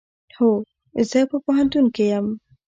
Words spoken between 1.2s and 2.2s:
په پوهنتون کې